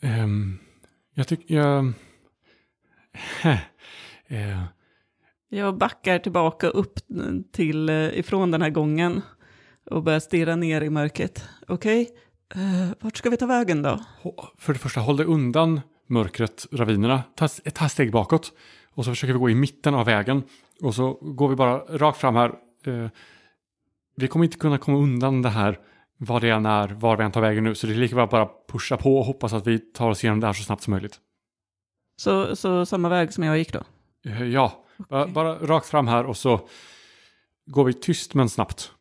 [0.00, 0.58] Ehm,
[1.14, 1.54] jag tycker...
[1.54, 1.92] Jag...
[4.30, 4.64] Eh,
[5.48, 6.98] Jag backar tillbaka upp
[7.52, 9.22] till eh, ifrån den här gången
[9.90, 11.48] och börjar stirra ner i mörkret.
[11.68, 12.08] Okej,
[12.54, 14.00] eh, vart ska vi ta vägen då?
[14.58, 17.22] för det första, håll dig undan mörkret, ravinerna.
[17.36, 18.52] Ta, ta ett steg bakåt.
[18.94, 20.42] Och så försöker vi gå i mitten av vägen.
[20.82, 22.52] Och så går vi bara rakt fram här.
[22.86, 23.08] Eh,
[24.16, 25.78] vi kommer inte kunna komma undan det här
[26.16, 27.74] vad det än är, var vi än tar vägen nu.
[27.74, 30.24] Så det är lika bra att bara pusha på och hoppas att vi tar oss
[30.24, 31.20] igenom det här så snabbt som möjligt.
[32.16, 33.82] Så, så samma väg som jag gick då?
[34.26, 35.34] Eh, ja, bara, Okej.
[35.34, 36.68] bara rakt fram här och så
[37.66, 38.92] går vi tyst men snabbt.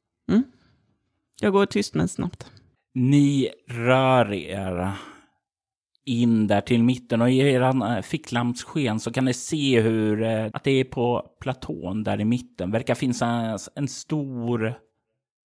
[1.42, 2.52] Jag går tyst men snabbt.
[2.94, 4.94] Ni rör er
[6.08, 10.46] in där till mitten och i eran eh, ficklampssken så kan ni se hur eh,
[10.54, 14.74] att det är på platån där i mitten verkar finnas en stor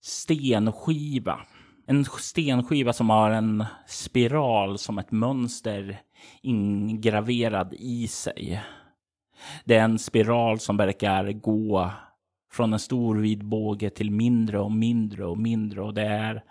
[0.02, 1.40] stenskiva.
[1.86, 6.00] En stenskiva som har en spiral som ett mönster
[6.42, 8.62] ingraverad i sig.
[9.64, 11.90] Det är en spiral som verkar gå
[12.52, 16.42] från en stor vid båge till mindre och mindre och mindre och det är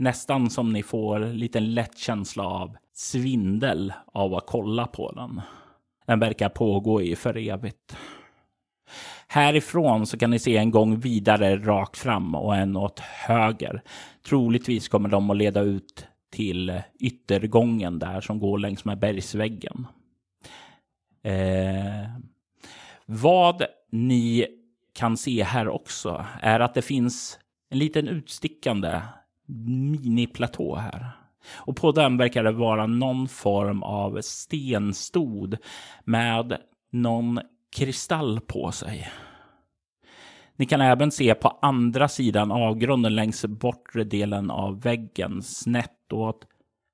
[0.00, 5.40] nästan som ni får lite lätt känsla av svindel av att kolla på den.
[6.06, 7.96] Den verkar pågå i för evigt.
[9.28, 13.82] Härifrån så kan ni se en gång vidare rakt fram och en åt höger.
[14.28, 19.86] Troligtvis kommer de att leda ut till yttergången där som går längs med bergsväggen.
[21.22, 22.10] Eh,
[23.06, 24.46] vad ni
[24.92, 27.38] kan se här också är att det finns
[27.70, 29.00] en liten utstickande
[29.66, 31.10] miniplatå här.
[31.54, 35.56] Och på den verkar det vara någon form av stenstod
[36.04, 36.56] med
[36.90, 37.40] någon
[37.76, 39.10] kristall på sig.
[40.56, 46.46] Ni kan även se på andra sidan avgrunden längs bortre delen av väggen snett åt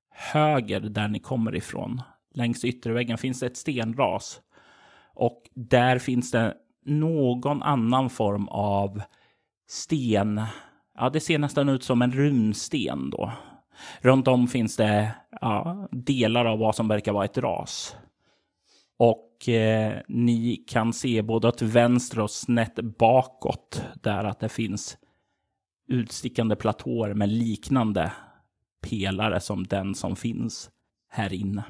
[0.09, 2.01] höger där ni kommer ifrån.
[2.33, 4.41] Längs ytterväggen finns det ett stenras.
[5.13, 6.53] Och där finns det
[6.85, 9.01] någon annan form av
[9.67, 10.41] sten.
[10.97, 13.31] Ja, det ser nästan ut som en runsten då.
[14.01, 17.95] Runt om finns det ja, delar av vad som verkar vara ett ras.
[18.97, 24.97] Och eh, ni kan se både åt vänster och snett bakåt där att det finns
[25.87, 28.11] utstickande platåer med liknande
[28.81, 30.69] pelare som den som finns
[31.09, 31.63] här inne.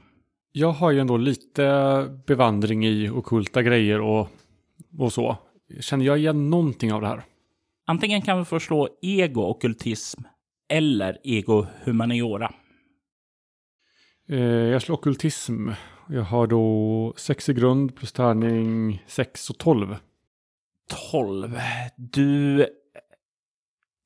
[0.52, 4.30] Jag har ju ändå lite bevandring i okulta grejer och,
[4.98, 5.38] och så.
[5.80, 7.24] Känner jag igen någonting av det här?
[7.90, 10.24] Antingen kan vi förslå ego-ockultism
[10.70, 12.54] eller ego-humaniora.
[14.30, 15.70] Eh, jag slår okultism.
[16.10, 19.96] Jag har då 6 i grund plus tärning 6 och 12.
[21.12, 21.60] 12.
[21.96, 22.68] Du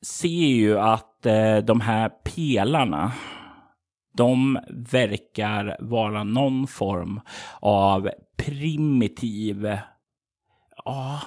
[0.06, 3.14] ser ju att eh, de här pelarna,
[4.14, 7.22] de verkar vara någon form
[7.60, 9.78] av primitiv...
[10.86, 11.22] Ja,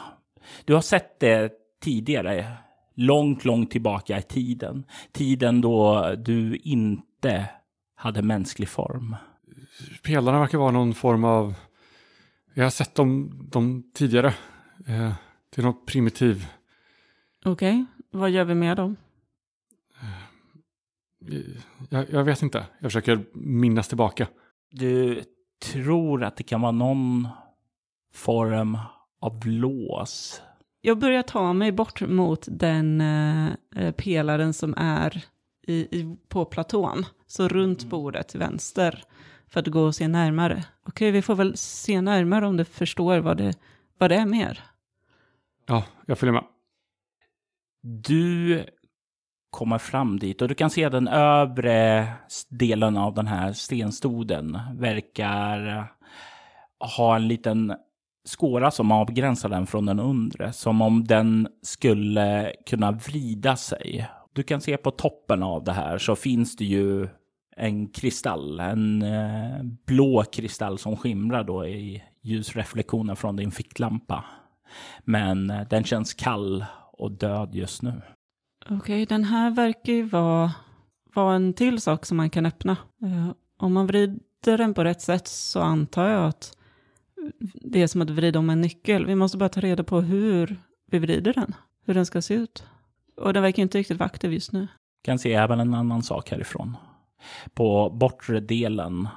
[0.64, 2.56] du har sett det tidigare.
[2.94, 4.84] Långt, långt tillbaka i tiden.
[5.12, 7.50] Tiden då du inte
[7.94, 9.16] hade mänsklig form.
[10.02, 11.54] Pelarna verkar vara någon form av...
[12.54, 14.34] Jag har sett dem, dem tidigare.
[14.86, 15.12] Eh,
[15.50, 16.46] det är något primitiv.
[17.44, 18.96] Okej, vad gör vi med dem?
[20.02, 21.38] Eh,
[21.88, 22.66] Jag, jag vet inte.
[22.78, 24.28] Jag försöker minnas tillbaka.
[24.70, 25.22] Du
[25.72, 27.28] tror att det kan vara någon
[28.12, 28.78] form
[29.20, 30.42] av lås.
[30.86, 35.24] Jag börjar ta mig bort mot den eh, eh, pelaren som är
[35.66, 37.06] i, i, på platån.
[37.26, 39.04] Så runt bordet till vänster.
[39.48, 40.64] För att gå och se närmare.
[40.86, 43.54] Okej, vi får väl se närmare om du förstår vad det,
[43.98, 44.60] vad det är mer.
[45.66, 46.44] Ja, jag följer med.
[47.82, 48.64] Du
[49.50, 52.08] kommer fram dit och du kan se den övre
[52.48, 55.86] delen av den här stenstoden verkar
[56.96, 57.74] ha en liten
[58.24, 60.52] skåra som avgränsar den från den undre.
[60.52, 64.06] Som om den skulle kunna vrida sig.
[64.32, 67.08] Du kan se på toppen av det här så finns det ju
[67.56, 74.24] en kristall, en eh, blå kristall som skimrar då i ljusreflektionen från din ficklampa.
[75.04, 78.02] Men eh, den känns kall och död just nu.
[78.70, 80.52] Okej, den här verkar ju vara,
[81.14, 82.76] vara en till sak som man kan öppna.
[83.02, 86.56] Eh, om man vrider den på rätt sätt så antar jag att
[87.40, 89.06] det är som att vrida om en nyckel.
[89.06, 90.56] Vi måste bara ta reda på hur
[90.86, 91.54] vi vrider den,
[91.86, 92.64] hur den ska se ut.
[93.16, 94.68] Och den verkar inte riktigt vara aktiv just nu.
[95.02, 96.76] Kan se även en annan sak härifrån.
[97.54, 99.08] På bortre delen,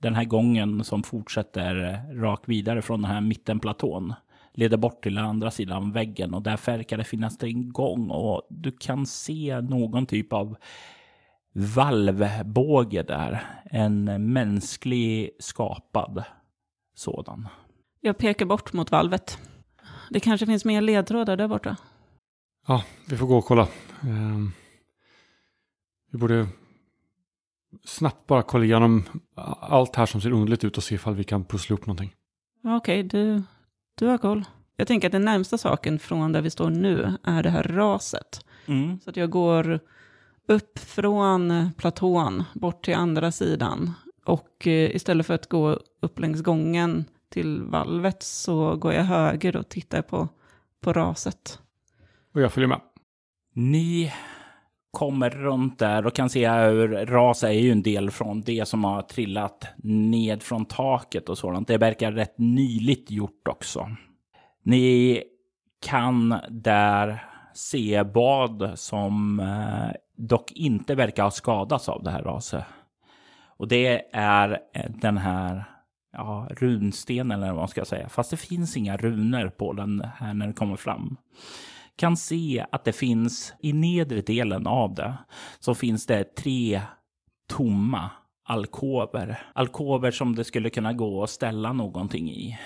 [0.00, 4.14] den här gången som fortsätter rakt vidare från den här mittenplatån,
[4.54, 8.72] leder bort till andra sidan väggen och där verkar det finnas en gång och du
[8.72, 10.56] kan se någon typ av
[11.52, 13.44] valvbåge där.
[13.64, 16.24] En mänsklig skapad
[16.98, 17.48] sådan.
[18.00, 19.38] Jag pekar bort mot valvet.
[20.10, 21.76] Det kanske finns mer ledtrådar där borta.
[22.66, 23.68] Ja, vi får gå och kolla.
[24.02, 24.52] Ehm,
[26.12, 26.46] vi borde
[27.84, 29.04] snabbt bara kolla igenom
[29.60, 32.12] allt här som ser underligt ut och se ifall vi kan pussla upp någonting.
[32.64, 33.42] Okej, du,
[33.94, 34.44] du har koll.
[34.76, 38.44] Jag tänker att den närmsta saken från där vi står nu är det här raset.
[38.66, 39.00] Mm.
[39.00, 39.80] Så att jag går
[40.48, 43.92] upp från platån bort till andra sidan.
[44.26, 49.56] Och eh, istället för att gå upp längs gången till valvet så går jag höger
[49.56, 50.28] och tittar på,
[50.80, 51.60] på raset.
[52.34, 52.80] Och jag följer med.
[53.52, 54.12] Ni
[54.90, 58.84] kommer runt där och kan se hur ras är ju en del från det som
[58.84, 61.68] har trillat ned från taket och sådant.
[61.68, 63.90] Det verkar rätt nyligt gjort också.
[64.62, 65.22] Ni
[65.86, 72.64] kan där se vad som eh, dock inte verkar ha skadats av det här raset.
[73.56, 75.64] Och det är eh, den här
[76.12, 78.08] ja, runstenen eller vad man ska säga.
[78.08, 81.16] Fast det finns inga runor på den här när det kommer fram.
[81.96, 85.14] Kan se att det finns i nedre delen av det
[85.60, 86.82] så finns det tre
[87.48, 88.10] tomma
[88.44, 89.42] alkover.
[89.54, 92.58] Alkover som det skulle kunna gå att ställa någonting i.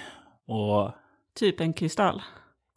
[0.46, 0.90] Och
[1.38, 2.22] Typ en kristall.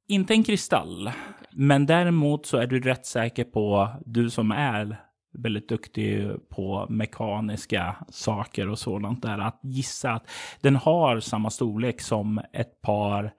[0.07, 1.11] inte en kristall,
[1.51, 4.97] men däremot så är du rätt säker på, du som är
[5.33, 10.29] väldigt duktig på mekaniska saker och sådant där, att gissa att
[10.61, 13.33] den har samma storlek som ett par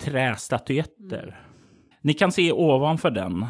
[0.00, 1.40] trästatyetter.
[2.00, 3.46] Ni kan se ovanför den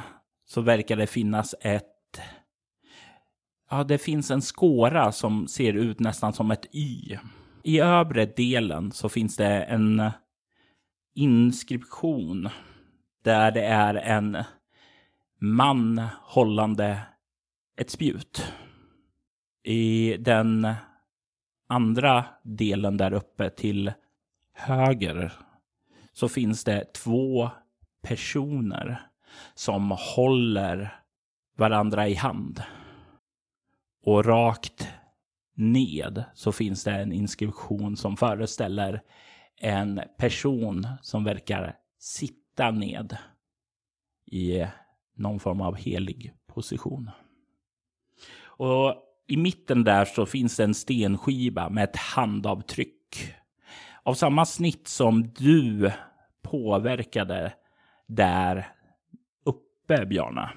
[0.46, 1.94] så verkar det finnas ett
[3.70, 7.16] Ja, det finns en skåra som ser ut nästan som ett Y.
[7.62, 10.10] I övre delen så finns det en
[11.14, 12.48] inskription
[13.24, 14.38] där det är en
[15.40, 17.00] man hållande
[17.78, 18.52] ett spjut.
[19.62, 20.68] I den
[21.68, 23.92] andra delen där uppe till
[24.52, 25.32] höger
[26.12, 27.50] så finns det två
[28.02, 29.10] personer
[29.54, 31.00] som håller
[31.56, 32.62] varandra i hand.
[34.04, 34.88] Och rakt
[35.54, 39.02] ned så finns det en inskription som föreställer
[39.56, 43.16] en person som verkar sitta ned
[44.26, 44.66] i
[45.14, 47.10] någon form av helig position.
[48.58, 48.94] Och
[49.26, 53.34] i mitten där så finns en stenskiva med ett handavtryck.
[54.02, 55.92] Av samma snitt som du
[56.42, 57.52] påverkade
[58.06, 58.66] där
[59.44, 60.50] uppe, Bjarne.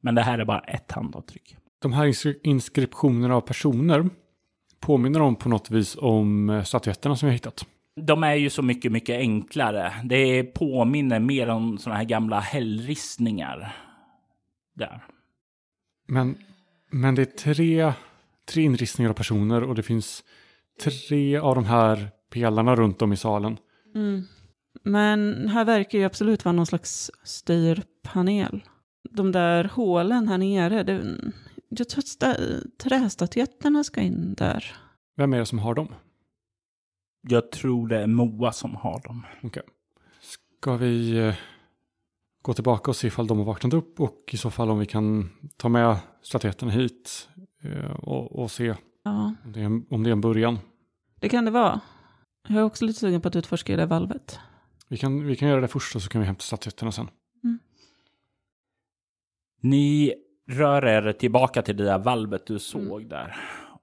[0.00, 1.56] Men det här är bara ett handavtryck.
[1.78, 4.10] De här inskri- inskriptionerna av personer
[4.80, 7.66] påminner de på något vis om eh, statyetterna som jag hittat.
[7.96, 9.92] De är ju så mycket, mycket enklare.
[10.04, 13.76] Det påminner mer om sådana här gamla hällristningar.
[14.74, 15.04] Där.
[16.06, 16.38] Men,
[16.94, 17.92] men det är tre,
[18.44, 20.24] tre inristningar av personer och det finns
[20.84, 23.58] tre av de här pelarna runt om i salen.
[23.94, 24.22] Mm.
[24.82, 28.64] Men här verkar ju absolut vara någon slags styrpanel.
[29.10, 31.18] De där hålen här nere, det,
[31.68, 34.76] jag tror att sta- trästatyetterna ska in där.
[35.16, 35.94] Vem är det som har dem?
[37.28, 39.26] Jag tror det är Moa som har dem.
[39.42, 39.62] Okej.
[40.20, 41.34] Ska vi eh,
[42.42, 44.86] gå tillbaka och se ifall de har vaknat upp och i så fall om vi
[44.86, 47.28] kan ta med statyetterna hit
[47.62, 50.58] eh, och, och se Ja, om det, är en, om det är en början.
[51.20, 51.80] det kan det vara.
[52.48, 54.38] Jag är också lite sugen på att utforska det där valvet.
[54.88, 57.08] Vi kan, vi kan göra det först och så kan vi hämta statyetterna sen.
[59.60, 60.14] Ni
[60.50, 63.36] rör er tillbaka till det där valvet du såg där.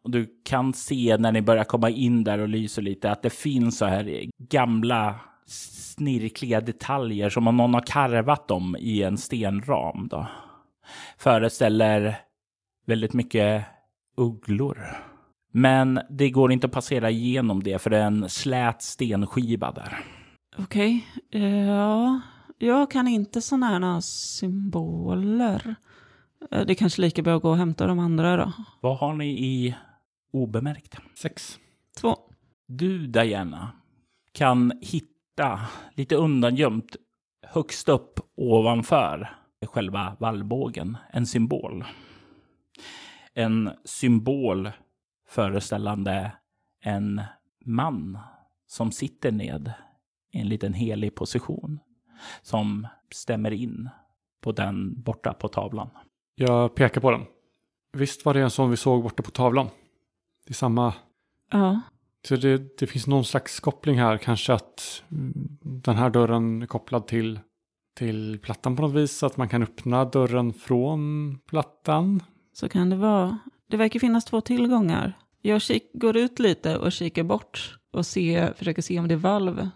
[0.04, 3.30] Och du kan se när ni börjar komma in där och lyser lite att det
[3.30, 10.08] finns så här gamla snirkliga detaljer som om någon har karvat dem i en stenram.
[10.08, 10.28] Då.
[11.18, 12.16] Föreställer
[12.92, 13.66] väldigt mycket
[14.18, 14.80] ugglor.
[15.52, 20.00] Men det går inte att passera igenom det för det är en slät stenskiva där.
[20.58, 22.22] Okej, eh, ja.
[22.58, 25.76] Jag kan inte sådana här symboler.
[26.52, 28.52] Eh, Det är kanske lika bra att gå och hämta de andra då.
[28.82, 29.76] Vad har ni i
[30.34, 30.98] obemärkt?
[31.18, 31.60] Sex.
[32.02, 32.18] Två.
[32.68, 33.72] Du, Diana,
[34.32, 35.60] kan hitta
[35.96, 36.96] lite undangömt
[37.48, 39.30] högst upp ovanför
[39.66, 41.84] själva vallbågen en symbol.
[43.34, 44.72] En symbol
[45.28, 46.32] föreställande
[46.84, 47.22] en
[47.66, 48.20] man
[48.68, 49.74] som sitter ned
[50.32, 51.80] i en liten helig position
[52.42, 53.90] som stämmer in
[54.42, 55.90] på den borta på tavlan.
[56.36, 57.26] Jag pekar på den.
[57.94, 59.68] Visst var det en sån vi såg borta på tavlan?
[60.46, 60.94] Det är samma...
[61.52, 61.82] Ja.
[62.28, 64.18] Så det, det finns någon slags koppling här.
[64.18, 67.40] Kanske att mm, den här dörren är kopplad till,
[67.96, 69.24] till plattan på något vis.
[69.24, 72.24] Att man kan öppna dörren från plattan.
[72.54, 73.38] Så kan det vara.
[73.68, 75.14] Det verkar finnas två tillgångar.
[75.42, 79.18] Jag kik- går ut lite och kikar bort och se, försöker se om det är
[79.18, 79.70] valv.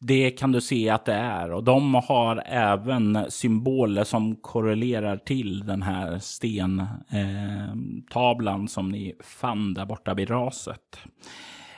[0.00, 5.66] Det kan du se att det är och de har även symboler som korrelerar till
[5.66, 10.98] den här stentavlan eh, som ni fann där borta vid raset.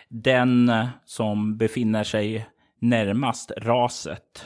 [0.09, 0.72] Den
[1.05, 2.47] som befinner sig
[2.78, 4.45] närmast raset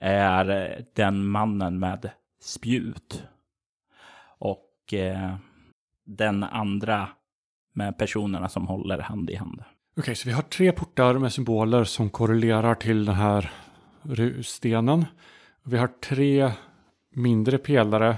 [0.00, 3.24] är den mannen med spjut.
[4.86, 5.34] Och eh,
[6.06, 7.08] den andra
[7.74, 9.62] med personerna som håller hand i hand.
[9.98, 13.50] Okej, så vi har tre portar med symboler som korrelerar till den här
[14.42, 15.04] stenen.
[15.64, 16.52] Vi har tre
[17.14, 18.16] mindre pelare.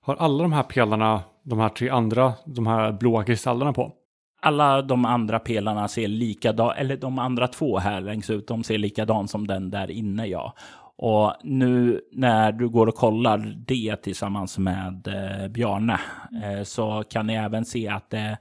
[0.00, 3.92] Har alla de här pelarna de här tre andra, de här blåa kristallerna på?
[4.40, 8.78] Alla de andra pelarna ser likadana, eller de andra två här längst ut, de ser
[8.78, 10.54] likadan som den där inne, ja.
[11.04, 16.00] Och nu när du går och kollar det tillsammans med eh, Bjarne
[16.44, 18.32] eh, så kan ni även se att eh,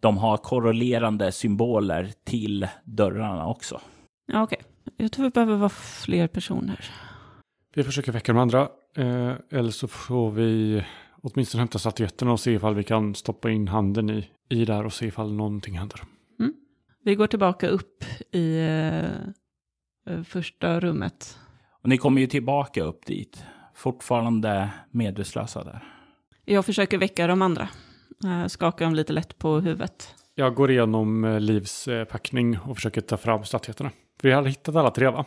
[0.00, 3.80] de har korrelerande symboler till dörrarna också.
[4.26, 4.58] Ja, okej.
[4.96, 6.84] Jag tror vi behöver vara fler personer.
[7.74, 8.68] Vi försöker väcka de andra.
[8.96, 10.84] Eh, eller så får vi
[11.22, 14.92] åtminstone hämta statyetterna och se ifall vi kan stoppa in handen i, i där och
[14.92, 16.00] se ifall någonting händer.
[17.04, 18.58] Vi går tillbaka upp i
[20.08, 21.38] eh, första rummet.
[21.82, 25.84] Och ni kommer ju tillbaka upp dit, fortfarande medvetslösa där.
[26.44, 27.68] Jag försöker väcka de andra.
[28.24, 30.14] Eh, skakar dem lite lätt på huvudet.
[30.34, 33.90] Jag går igenom eh, Livs eh, packning och försöker ta fram statyetterna.
[34.22, 35.24] Vi har hittat alla tre va?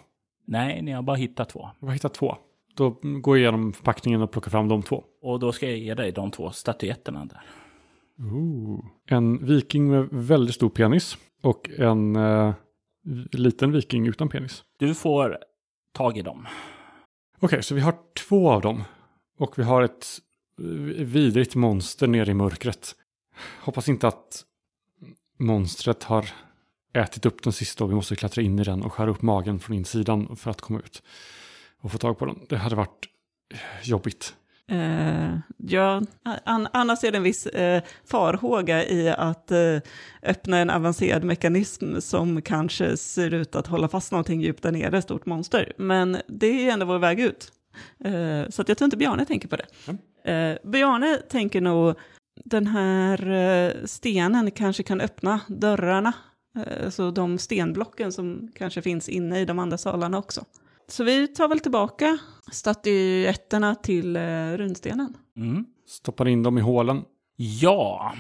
[0.48, 1.70] Nej, ni har bara hittat två.
[1.80, 2.36] Vi har hittat två.
[2.76, 5.04] Då går jag igenom förpackningen och plockar fram de två.
[5.22, 7.42] Och då ska jag ge dig de två statyetterna där.
[8.20, 8.86] Ooh.
[9.06, 12.54] En viking med väldigt stor penis och en eh,
[13.32, 14.64] liten viking utan penis.
[14.80, 15.38] Du får
[15.96, 16.48] tag i dem.
[17.40, 17.96] Okej, så vi har
[18.28, 18.84] två av dem.
[19.38, 20.08] Och vi har ett
[20.98, 22.96] vidrigt monster nere i mörkret.
[23.60, 24.44] Hoppas inte att
[25.38, 26.30] monstret har
[26.94, 29.60] ätit upp den sista och vi måste klättra in i den och skära upp magen
[29.60, 31.04] från insidan för att komma ut.
[31.80, 32.46] Och få tag på den.
[32.50, 33.06] Det hade varit
[33.84, 34.36] jobbigt.
[34.68, 39.78] Eh, ja, an, annars är det en viss eh, farhåga i att eh,
[40.24, 44.98] öppna en avancerad mekanism som kanske ser ut att hålla fast någonting djupt där nere,
[44.98, 45.74] ett stort monster.
[45.78, 47.52] Men det är ändå vår väg ut.
[48.04, 49.68] Eh, så att jag tror inte Bjarne tänker på det.
[50.32, 51.96] Eh, Bjarne tänker nog,
[52.44, 56.14] den här eh, stenen kanske kan öppna dörrarna.
[56.58, 60.46] Eh, så de stenblocken som kanske finns inne i de andra salarna också.
[60.88, 62.18] Så vi tar väl tillbaka
[62.52, 64.22] statyetterna till eh,
[64.58, 65.18] runstenen.
[65.38, 65.66] Mm.
[65.88, 67.04] Stoppar in dem i hålen.
[67.36, 68.14] Ja,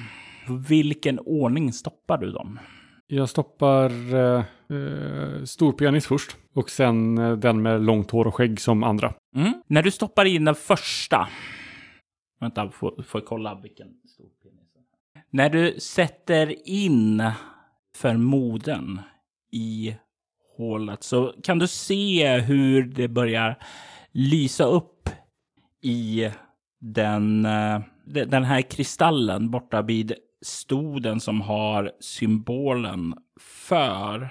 [0.67, 2.59] vilken ordning stoppar du dem?
[3.07, 6.37] Jag stoppar eh, eh, storpenis först.
[6.53, 9.13] Och sen eh, den med långt hår och skägg som andra.
[9.35, 9.53] Mm.
[9.67, 11.27] När du stoppar in den första.
[12.39, 14.69] Vänta, får, får jag kolla vilken stor penis.
[14.73, 15.23] det är.
[15.29, 17.23] När du sätter in
[17.95, 18.99] förmoden
[19.51, 19.95] i
[20.57, 23.57] hålet så kan du se hur det börjar
[24.11, 25.09] lysa upp
[25.81, 26.29] i
[26.81, 30.13] den, eh, de- den här kristallen borta vid
[30.45, 34.29] stoden som har symbolen för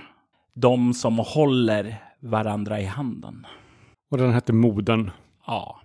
[0.54, 3.46] de som håller varandra i handen.
[4.10, 5.10] Och den hette Moden.
[5.46, 5.80] Ja.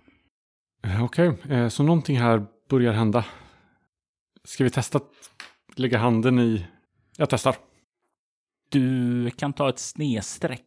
[0.84, 3.24] Eh, Okej, eh, så någonting här börjar hända.
[4.44, 5.10] Ska vi testa att
[5.76, 6.66] lägga handen i...
[7.16, 7.54] Jag testar.
[8.70, 10.64] Du kan ta ett snedstreck.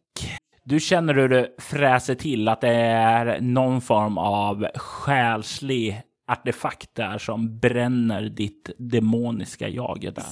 [0.64, 7.18] Du känner hur det fräser till att det är någon form av själslig artefakt där
[7.18, 10.24] som bränner ditt demoniska jag där.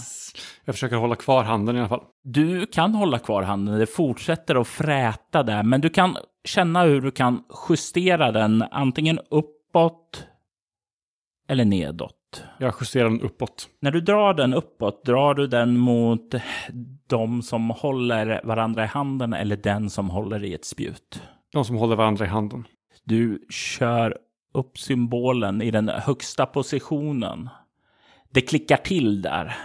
[0.64, 2.04] Jag försöker hålla kvar handen i alla fall.
[2.24, 7.00] Du kan hålla kvar handen, det fortsätter att fräta där, men du kan känna hur
[7.00, 10.26] du kan justera den antingen uppåt
[11.48, 12.21] eller nedåt.
[12.58, 13.68] Jag justerar den uppåt.
[13.80, 16.34] När du drar den uppåt, drar du den mot
[17.06, 21.22] de som håller varandra i handen eller den som håller i ett spjut?
[21.52, 22.64] De som håller varandra i handen.
[23.04, 24.18] Du kör
[24.54, 27.48] upp symbolen i den högsta positionen.
[28.30, 29.56] Det klickar till där.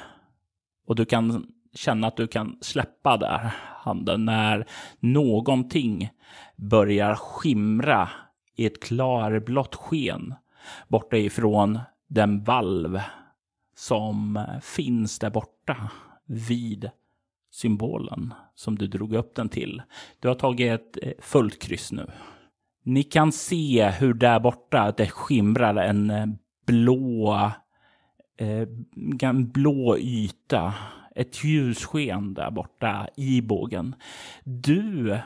[0.88, 3.56] Och du kan känna att du kan släppa där
[3.88, 4.66] handen när
[5.00, 6.10] någonting
[6.56, 8.10] börjar skimra
[8.56, 10.36] i ett klarblått sken
[10.88, 13.00] borta ifrån den valv
[13.76, 15.92] som finns där borta
[16.26, 16.90] vid
[17.52, 19.82] symbolen som du drog upp den till.
[20.20, 22.12] Du har tagit ett eh, fullt kryss nu.
[22.84, 26.26] Ni kan se hur där borta det skimrar en eh,
[26.66, 27.36] blå,
[28.38, 28.68] eh,
[29.22, 30.74] en blå yta.
[31.16, 33.96] Ett ljussken där borta i bågen.
[34.44, 35.20] Du,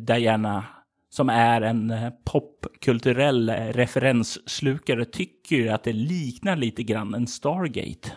[0.00, 0.64] Diana,
[1.12, 8.12] som är en eh, popkulturell referensslukare, tycker att det liknar lite grann en Stargate.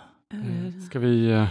[0.90, 1.48] Ska vi uh,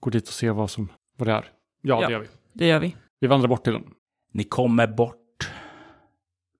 [0.00, 1.44] gå dit och se vad, som, vad det är?
[1.82, 2.06] Ja, Ja.
[2.06, 2.26] det gör vi.
[2.52, 2.96] Det gör vi.
[3.20, 3.84] Vi vandrar bort till den.
[4.32, 5.50] Ni kommer bort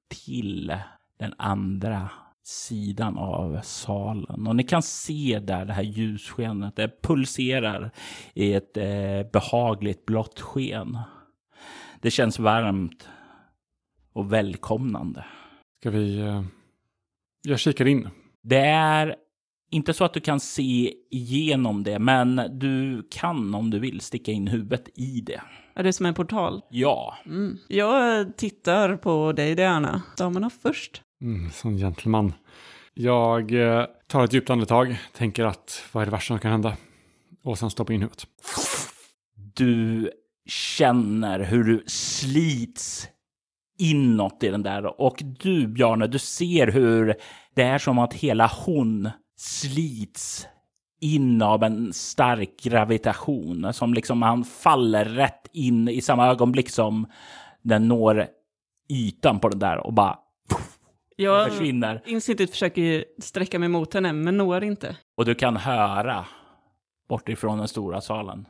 [0.09, 0.77] till
[1.19, 2.11] den andra
[2.45, 6.77] sidan av salen och ni kan se där det här ljusskenet.
[6.77, 7.91] Det pulserar
[8.35, 10.99] i ett eh, behagligt blått sken.
[12.01, 13.09] Det känns varmt
[14.19, 15.25] och välkomnande.
[15.81, 16.23] Ska vi...
[16.23, 16.43] Uh,
[17.43, 18.09] jag kikar in.
[18.43, 19.17] Det är
[19.71, 24.33] inte så att du kan se igenom det, men du kan om du vill sticka
[24.33, 25.41] in huvudet i det.
[25.75, 26.63] Är det som en portal?
[26.71, 27.59] Ja, Mm.
[27.69, 30.03] Jag tittar på dig, Diana.
[30.17, 31.03] Damerna först.
[31.23, 32.33] Mm, sån gentleman.
[32.95, 36.77] Jag eh, tar ett djupt andetag, tänker att vad är det värsta som kan hända?
[37.45, 38.27] Och sen stoppar in huvudet.
[39.55, 40.11] du
[40.47, 43.09] känner hur du slits
[43.79, 45.01] inåt i den där.
[45.01, 47.15] Och du, Bjarne, du ser hur
[47.55, 50.47] det är som att hela hon slits
[51.01, 53.73] in av en stark gravitation.
[53.73, 57.07] Som liksom han faller rätt in i samma ögonblick som
[57.63, 58.27] den når
[58.91, 60.19] ytan på den där och bara
[61.17, 62.03] Jag försvinner.
[62.07, 64.97] instinktivt försöker sträcka mig mot henne, men når inte.
[65.17, 66.27] Och du kan höra
[67.09, 68.47] bortifrån den stora salen.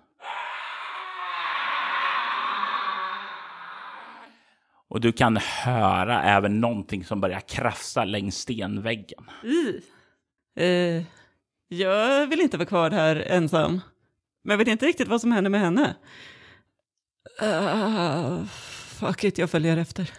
[4.88, 9.30] Och du kan höra även någonting som börjar krafsa längs stenväggen.
[9.44, 9.82] I.
[10.54, 11.04] Eh,
[11.68, 13.80] jag vill inte vara kvar här ensam.
[14.42, 15.96] Men jag vet inte riktigt vad som händer med henne.
[17.42, 18.44] Uh,
[19.00, 20.12] fuck it, jag följer efter.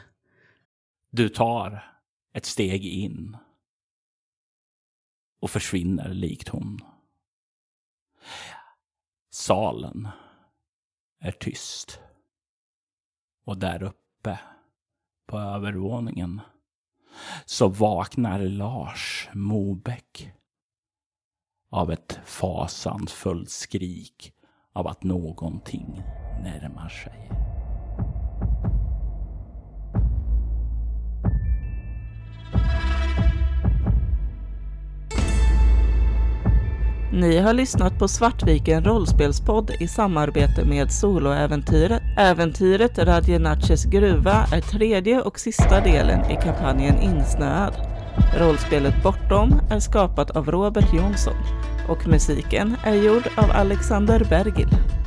[1.11, 1.83] Du tar
[2.33, 3.37] ett steg in
[5.39, 6.79] och försvinner likt hon.
[9.29, 10.07] Salen
[11.19, 11.99] är tyst.
[13.45, 14.39] Och där uppe
[15.29, 16.41] på övervåningen
[17.45, 20.31] så vaknar Lars Mobeck
[21.71, 24.33] av ett fasansfullt skrik
[24.73, 26.03] av att någonting
[26.43, 27.38] närmar sig.
[37.19, 42.01] Ni har lyssnat på Svartviken rollspelspodd i samarbete med Soloäventyret.
[42.17, 47.73] Äventyret Radjenaches gruva är tredje och sista delen i kampanjen Insnöad.
[48.39, 51.35] Rollspelet Bortom är skapat av Robert Jonsson
[51.89, 54.98] och musiken är gjord av Alexander Bergil.